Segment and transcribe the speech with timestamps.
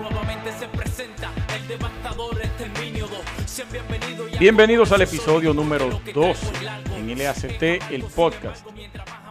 [0.00, 3.18] Nuevamente se presenta el devastador exterminio 2.
[3.44, 6.52] Sean bienvenidos, bienvenidos al episodio número 2
[6.96, 7.62] en LACT,
[7.92, 8.66] el podcast.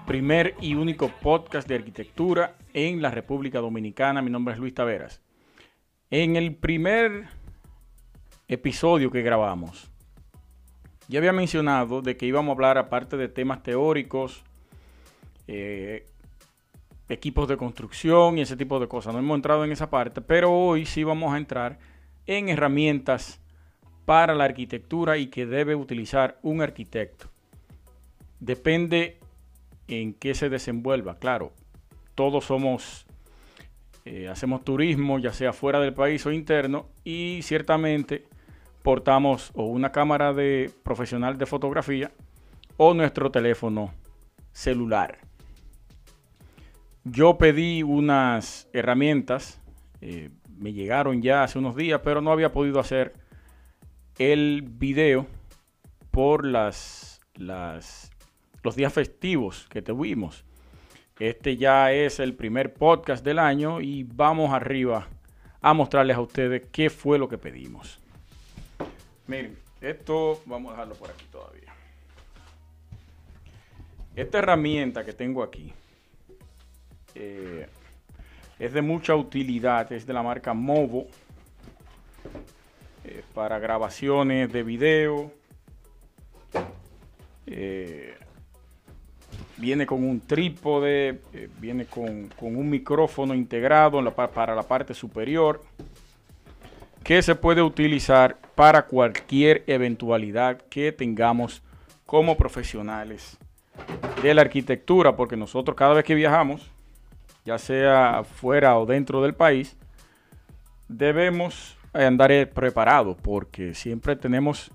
[0.05, 4.21] Primer y único podcast de arquitectura en la República Dominicana.
[4.21, 5.23] Mi nombre es Luis Taveras.
[6.11, 7.29] En el primer
[8.47, 9.89] episodio que grabamos,
[11.07, 14.43] ya había mencionado de que íbamos a hablar, aparte de temas teóricos,
[15.47, 16.05] eh,
[17.09, 19.13] equipos de construcción y ese tipo de cosas.
[19.13, 21.79] No hemos entrado en esa parte, pero hoy sí vamos a entrar
[22.27, 23.41] en herramientas
[24.05, 27.27] para la arquitectura y que debe utilizar un arquitecto.
[28.39, 29.19] Depende
[29.87, 31.17] en qué se desenvuelva.
[31.17, 31.51] Claro,
[32.15, 33.05] todos somos,
[34.05, 38.25] eh, hacemos turismo, ya sea fuera del país o interno, y ciertamente
[38.83, 42.11] portamos o una cámara de profesional de fotografía
[42.77, 43.93] o nuestro teléfono
[44.51, 45.28] celular.
[47.11, 49.59] Yo pedí unas herramientas,
[49.99, 53.13] eh, me llegaron ya hace unos días, pero no había podido hacer
[54.19, 55.25] el video
[56.11, 58.11] por las, las,
[58.61, 60.45] los días festivos que tuvimos.
[61.17, 65.07] Este ya es el primer podcast del año y vamos arriba
[65.61, 67.99] a mostrarles a ustedes qué fue lo que pedimos.
[69.25, 71.73] Miren, esto vamos a dejarlo por aquí todavía.
[74.15, 75.73] Esta herramienta que tengo aquí
[77.15, 77.67] eh,
[78.59, 81.07] es de mucha utilidad, es de la marca Movo
[83.05, 85.31] eh, para grabaciones de video.
[87.47, 88.15] Eh,
[89.57, 91.21] viene con un trípode,
[91.59, 95.61] viene con, un micrófono integrado para la parte superior
[97.03, 101.63] que se puede utilizar para cualquier eventualidad que tengamos
[102.05, 103.37] como profesionales
[104.21, 106.69] de la arquitectura, porque nosotros cada vez que viajamos,
[107.45, 109.77] ya sea fuera o dentro del país,
[110.87, 114.71] debemos andar preparados porque siempre tenemos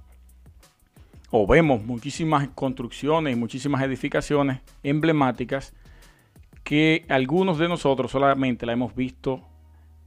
[1.31, 5.75] o vemos muchísimas construcciones y muchísimas edificaciones emblemáticas
[6.63, 9.43] que algunos de nosotros solamente la hemos visto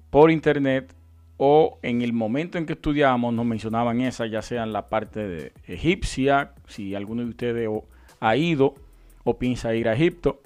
[0.09, 0.93] por internet
[1.37, 5.27] o en el momento en que estudiamos nos mencionaban esa, ya sea en la parte
[5.27, 7.69] de egipcia, si alguno de ustedes
[8.19, 8.73] ha ido
[9.23, 10.41] o piensa ir a Egipto,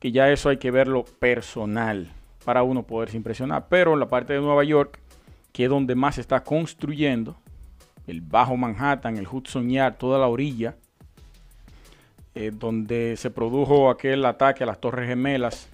[0.00, 2.10] que ya eso hay que verlo personal
[2.44, 3.68] para uno poderse impresionar.
[3.68, 4.98] Pero en la parte de Nueva York,
[5.52, 7.36] que es donde más se está construyendo,
[8.06, 10.76] el Bajo Manhattan, el Hudson Yard, toda la orilla,
[12.34, 15.68] eh, donde se produjo aquel ataque a las Torres Gemelas,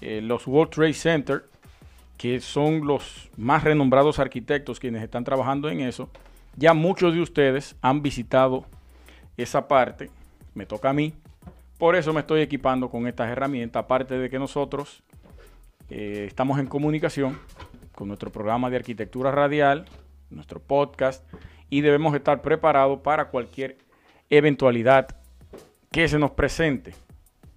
[0.00, 1.44] eh, los World Trade Center,
[2.16, 6.08] que son los más renombrados arquitectos quienes están trabajando en eso,
[6.56, 8.64] ya muchos de ustedes han visitado
[9.36, 10.10] esa parte,
[10.54, 11.14] me toca a mí,
[11.82, 15.02] por eso me estoy equipando con estas herramientas, aparte de que nosotros
[15.90, 17.36] eh, estamos en comunicación
[17.92, 19.86] con nuestro programa de arquitectura radial,
[20.30, 21.26] nuestro podcast,
[21.70, 23.78] y debemos estar preparados para cualquier
[24.30, 25.08] eventualidad
[25.90, 26.94] que se nos presente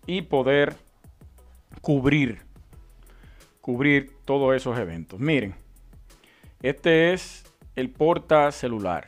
[0.08, 0.74] y poder
[1.82, 2.42] cubrir,
[3.62, 5.20] cubrir todos esos eventos.
[5.20, 5.54] Miren,
[6.64, 7.44] este es
[7.76, 9.06] el porta celular.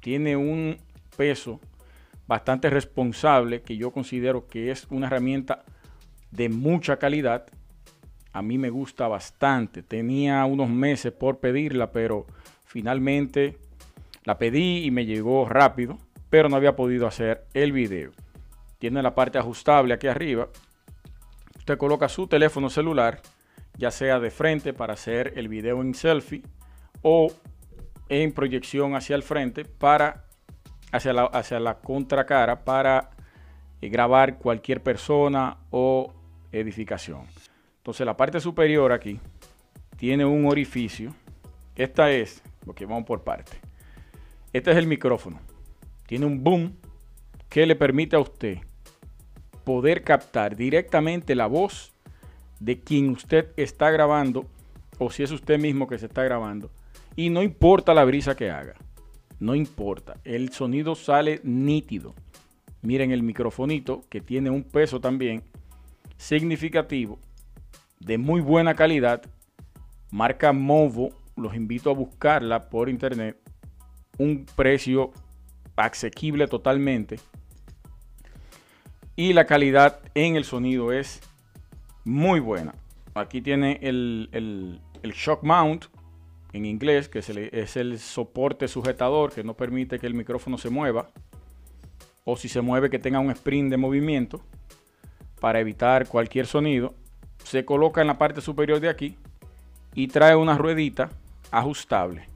[0.00, 0.76] Tiene un
[1.16, 1.58] peso
[2.28, 5.64] bastante responsable, que yo considero que es una herramienta
[6.30, 7.46] de mucha calidad.
[8.32, 9.82] A mí me gusta bastante.
[9.82, 12.26] Tenía unos meses por pedirla, pero
[12.66, 13.58] finalmente
[14.24, 18.12] la pedí y me llegó rápido, pero no había podido hacer el video.
[18.78, 20.50] Tiene la parte ajustable aquí arriba.
[21.56, 23.22] Usted coloca su teléfono celular,
[23.78, 26.42] ya sea de frente para hacer el video en selfie
[27.00, 27.32] o
[28.10, 30.27] en proyección hacia el frente para
[30.92, 33.10] hacia la, hacia la contracara para
[33.80, 36.12] eh, grabar cualquier persona o
[36.52, 37.22] edificación.
[37.78, 39.20] Entonces la parte superior aquí
[39.96, 41.14] tiene un orificio.
[41.76, 43.52] Esta es, porque vamos por parte.
[44.52, 45.40] Este es el micrófono.
[46.06, 46.74] Tiene un boom
[47.48, 48.58] que le permite a usted
[49.64, 51.92] poder captar directamente la voz
[52.58, 54.46] de quien usted está grabando
[54.98, 56.70] o si es usted mismo que se está grabando.
[57.14, 58.74] Y no importa la brisa que haga
[59.40, 62.14] no importa, el sonido sale nítido.
[62.82, 65.42] Miren el microfonito que tiene un peso también
[66.16, 67.18] significativo,
[68.00, 69.22] de muy buena calidad,
[70.10, 73.36] marca Movo, los invito a buscarla por internet,
[74.18, 75.12] un precio
[75.76, 77.18] asequible totalmente
[79.14, 81.20] y la calidad en el sonido es
[82.04, 82.74] muy buena.
[83.14, 84.28] Aquí tiene el,
[85.02, 85.86] el shock mount
[86.52, 91.10] en inglés, que es el soporte sujetador que no permite que el micrófono se mueva,
[92.24, 94.42] o si se mueve que tenga un sprint de movimiento
[95.40, 96.94] para evitar cualquier sonido.
[97.44, 99.16] Se coloca en la parte superior de aquí
[99.94, 101.08] y trae una ruedita
[101.50, 102.26] ajustable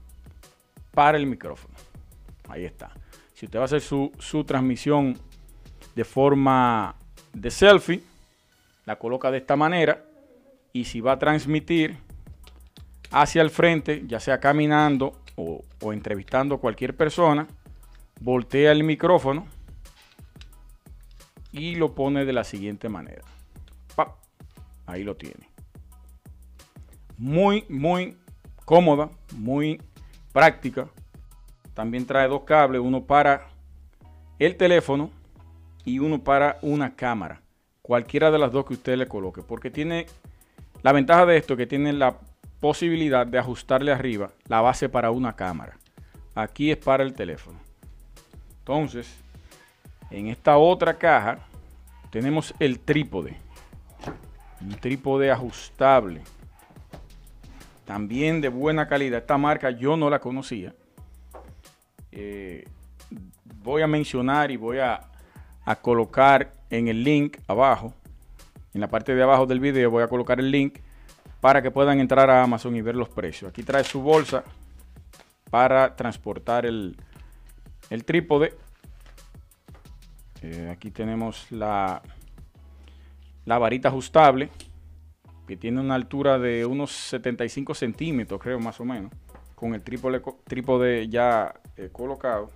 [0.93, 1.75] para el micrófono.
[2.49, 2.91] Ahí está.
[3.35, 5.19] Si usted va a hacer su, su transmisión
[5.95, 6.97] de forma
[7.33, 8.03] de selfie,
[8.85, 10.05] la coloca de esta manera
[10.73, 11.99] y si va a transmitir
[13.13, 15.63] hacia el frente, ya sea caminando o,
[15.93, 17.47] entrevistando a cualquier persona,
[18.21, 19.47] voltea el micrófono
[21.53, 23.23] y lo pone de la siguiente manera.
[24.87, 25.49] Ahí lo tiene.
[27.17, 28.17] Muy, muy
[28.65, 29.81] cómoda, muy
[30.33, 30.89] práctica.
[31.73, 33.49] También trae dos cables, uno para
[34.39, 35.11] el teléfono
[35.85, 37.43] y uno para una cámara.
[37.81, 39.43] Cualquiera de las dos que usted le coloque.
[39.43, 40.07] Porque tiene
[40.83, 42.19] la ventaja de esto que tiene la
[42.63, 45.77] posibilidad de ajustarle arriba la base para una cámara.
[46.33, 47.59] Aquí es para el teléfono.
[48.61, 49.13] Entonces,
[50.13, 51.41] en esta otra caja
[52.11, 53.37] tenemos el trípode.
[54.61, 56.23] Un trípode ajustable.
[57.85, 59.19] También de buena calidad.
[59.19, 60.73] Esta marca yo no la conocía.
[62.13, 62.65] Eh,
[63.65, 65.11] voy a mencionar y voy a,
[65.65, 67.93] a colocar en el link abajo.
[68.73, 70.79] En la parte de abajo del video voy a colocar el link
[71.43, 73.51] para que puedan entrar a Amazon y ver los precios.
[73.51, 74.45] Aquí trae su bolsa
[75.51, 76.97] para transportar el,
[78.07, 78.57] trípode.
[80.41, 82.01] Eh, aquí tenemos la,
[83.45, 84.51] varita ajustable
[85.49, 89.11] que tiene una altura de unos 75 centímetros, creo más o menos,
[89.57, 92.51] con el trípode, ya eh, colocado.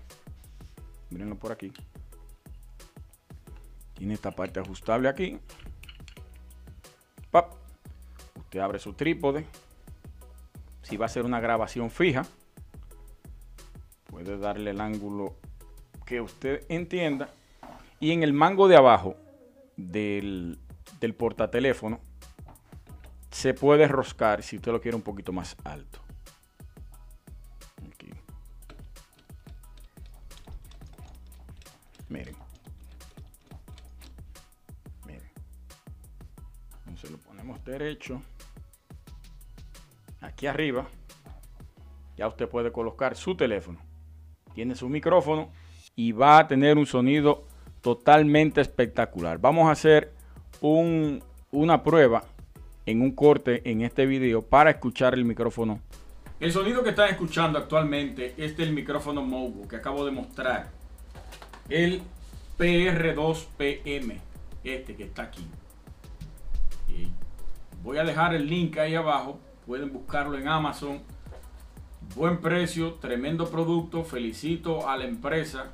[1.11, 1.73] Mírenlo por aquí.
[3.94, 5.41] Tiene esta parte ajustable aquí.
[8.47, 9.45] Usted abre su trípode.
[10.83, 12.25] Si va a ser una grabación fija,
[14.09, 15.35] puede darle el ángulo
[16.05, 17.29] que usted entienda.
[17.99, 19.17] Y en el mango de abajo
[19.77, 20.61] del,
[21.01, 21.99] del portateléfono
[23.33, 25.99] se puede roscar si usted lo quiere un poquito más alto.
[27.85, 28.13] Aquí.
[32.09, 32.37] Miren.
[35.05, 35.31] Miren.
[36.87, 38.23] Entonces lo ponemos derecho
[40.37, 40.87] aquí arriba,
[42.15, 43.79] ya usted puede colocar su teléfono.
[44.55, 45.50] Tiene su micrófono
[45.94, 47.47] y va a tener un sonido
[47.81, 49.38] totalmente espectacular.
[49.38, 50.12] Vamos a hacer
[50.61, 52.23] una prueba
[52.85, 55.81] en un corte en este video para escuchar el micrófono.
[56.38, 60.69] El sonido que están escuchando actualmente es del micrófono Movo que acabo de mostrar.
[61.71, 62.03] El
[62.59, 64.21] PR2PM,
[64.65, 65.47] este que está aquí.
[67.83, 71.01] voy a dejar el link ahí abajo Pueden buscarlo en Amazon.
[72.15, 74.05] Buen precio, tremendo producto.
[74.05, 75.73] Felicito a la empresa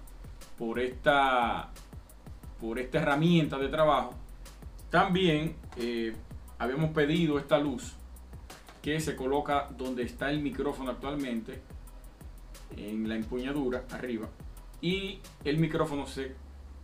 [0.56, 1.69] por esta,
[2.59, 4.15] por esta herramienta de trabajo.
[4.89, 6.17] También eh,
[6.59, 7.93] habíamos pedido esta luz
[8.81, 11.61] que se coloca donde está el micrófono actualmente,
[12.75, 14.27] en la empuñadura arriba,
[14.81, 16.35] y el micrófono se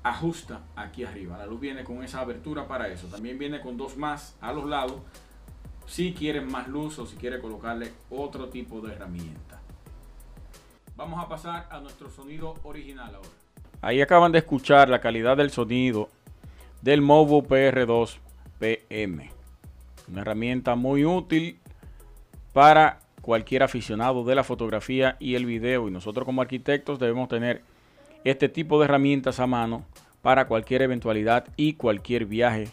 [0.02, 1.38] ajusta aquí arriba.
[1.38, 3.06] La luz viene con esa abertura para eso.
[3.08, 5.00] También viene con dos más a los lados
[5.88, 9.60] si quieren más luz o si quieren colocarle otro tipo de herramienta.
[10.96, 13.28] Vamos a pasar a nuestro sonido original ahora.
[13.80, 16.10] Ahí acaban de escuchar la calidad del sonido
[16.82, 18.18] del Movo PR2
[18.58, 19.30] PM.
[20.08, 21.58] Una herramienta muy útil
[22.52, 25.88] para cualquier aficionado de la fotografía y el video.
[25.88, 27.62] Y nosotros como arquitectos debemos tener
[28.24, 29.84] este tipo de herramientas a mano
[30.20, 32.68] para cualquier eventualidad y cualquier viaje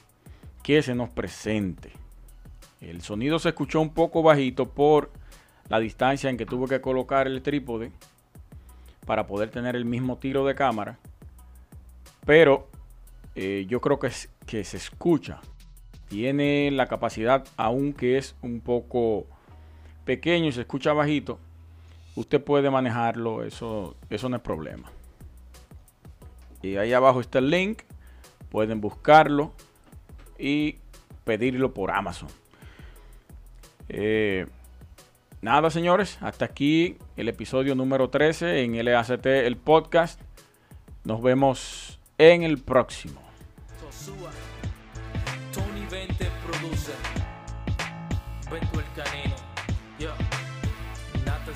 [0.64, 2.05] que se nos presente.
[2.86, 5.12] El sonido se escuchó un poco bajito por
[5.70, 7.92] la distancia en que tuve que colocar el trípode
[9.08, 11.00] para poder tener el mismo tiro de cámara.
[12.26, 12.68] Pero
[13.34, 15.42] eh, yo creo que, se escucha.
[16.10, 19.26] Tiene la capacidad, aunque es un poco
[20.06, 21.40] pequeño y se escucha bajito,
[22.16, 24.92] usted puede manejarlo, eso, eso no es problema.
[26.62, 27.82] Y ahí abajo está el link,
[28.50, 29.54] pueden buscarlo
[30.38, 30.78] y
[31.24, 32.30] pedirlo por Amazon.
[33.90, 34.46] Eh,
[35.42, 40.20] nada, señores, hasta aquí el episodio número 13 en LACT, el podcast.
[41.04, 43.26] Nos vemos en el próximo.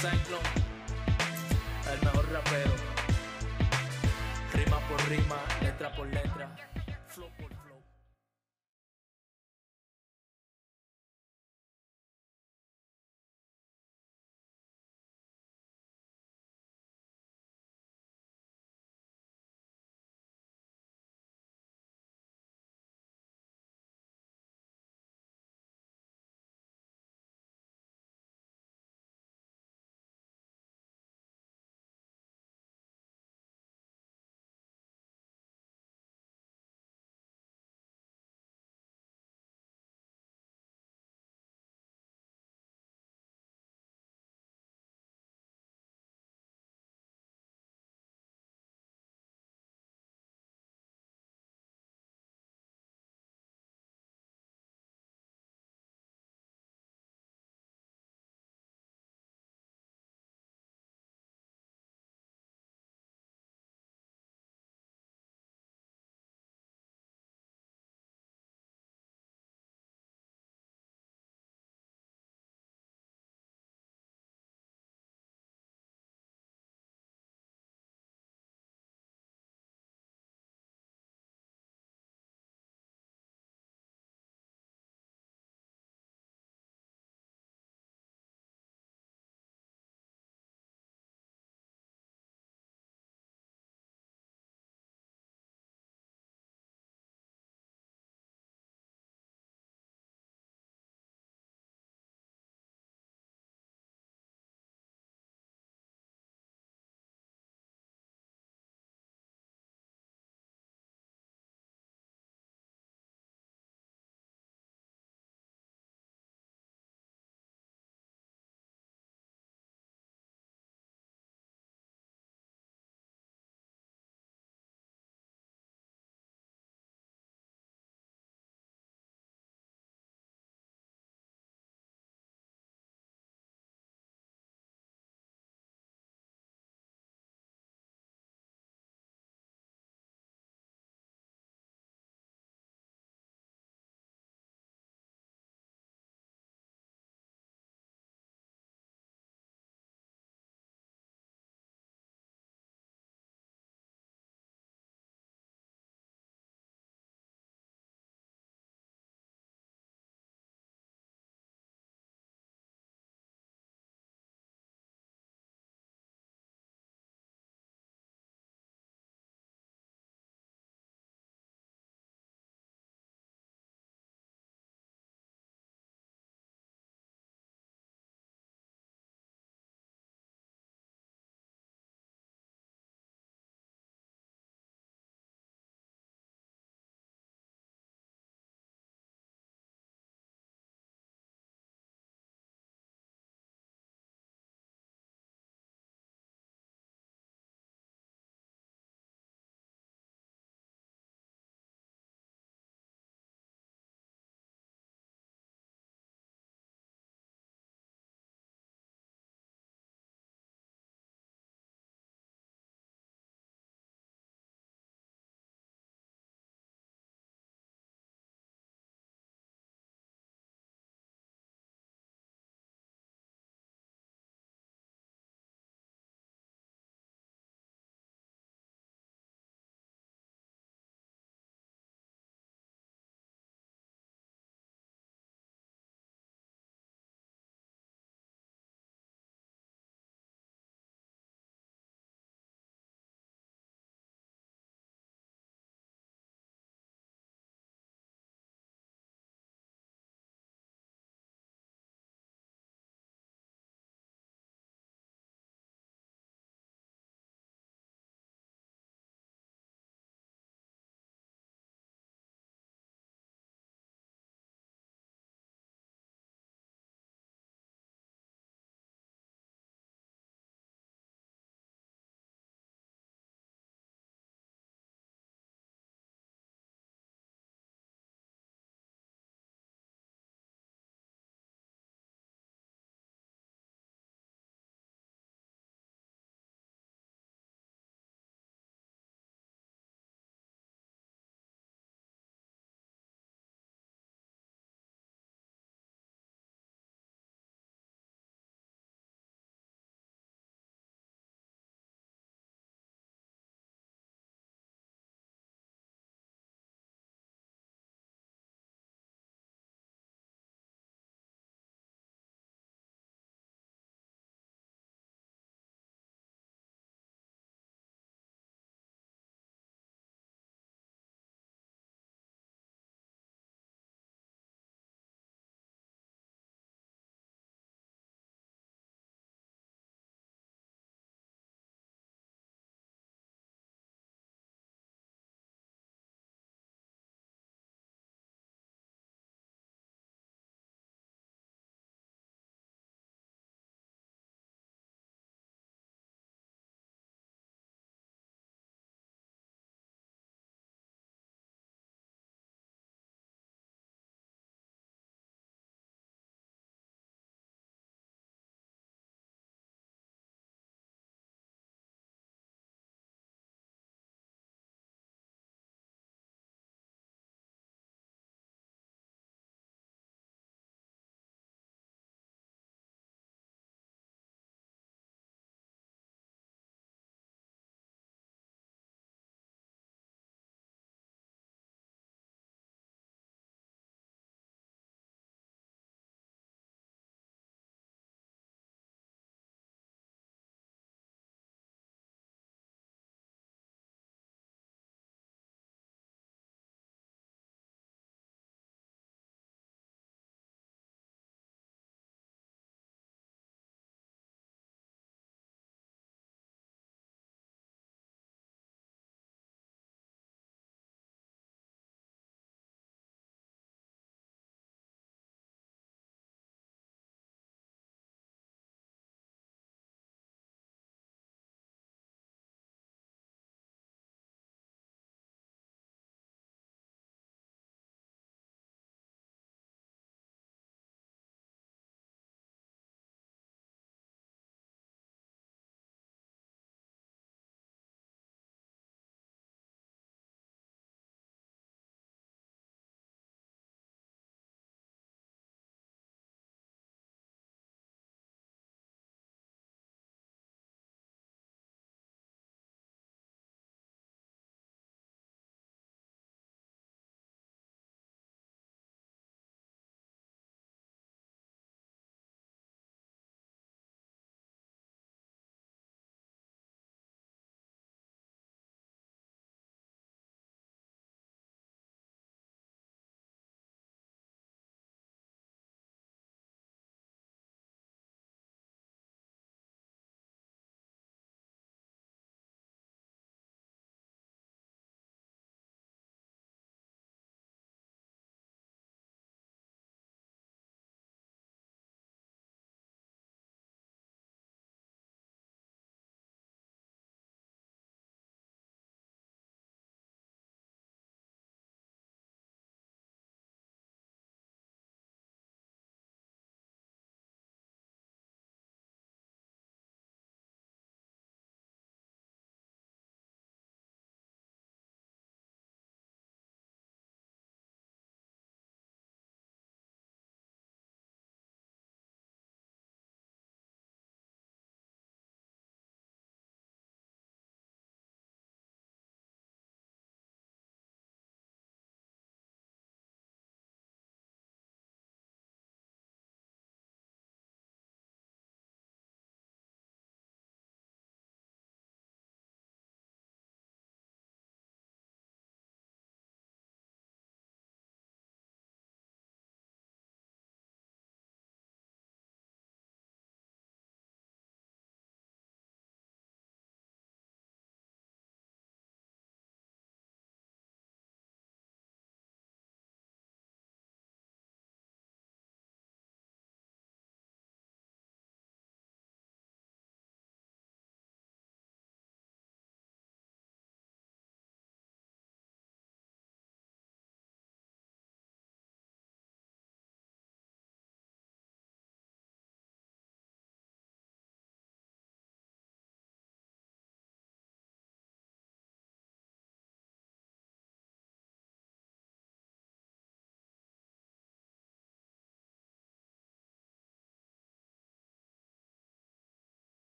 [0.00, 0.40] Cyclone.
[1.92, 2.72] El mejor rapero.
[4.54, 6.69] Rima por rima, letra por letra.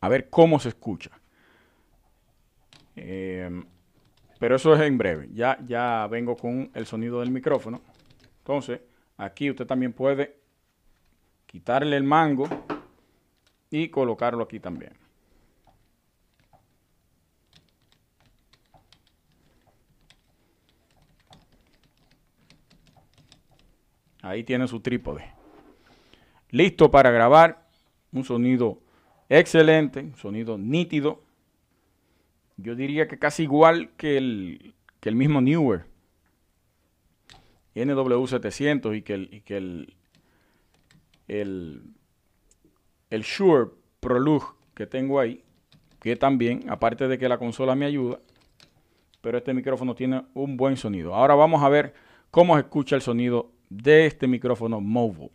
[0.00, 1.10] A ver cómo se escucha.
[2.96, 3.50] Eh,
[4.38, 5.28] pero eso es en breve.
[5.32, 7.80] Ya, ya vengo con el sonido del micrófono.
[8.38, 8.80] Entonces,
[9.16, 10.38] aquí usted también puede
[11.46, 12.48] quitarle el mango
[13.70, 14.92] y colocarlo aquí también.
[24.22, 25.24] Ahí tiene su trípode.
[26.50, 27.64] Listo para grabar.
[28.12, 28.80] Un sonido
[29.28, 31.22] excelente, sonido nítido.
[32.56, 35.84] Yo diría que casi igual que el, que el mismo Newer.
[37.74, 39.94] NW700 y que el, el,
[41.28, 41.82] el,
[43.10, 45.42] el Shure Prolug que tengo ahí,
[46.00, 48.20] que también, aparte de que la consola me ayuda,
[49.20, 51.14] pero este micrófono tiene un buen sonido.
[51.14, 51.94] Ahora vamos a ver
[52.30, 55.30] cómo se escucha el sonido de este micrófono Movo.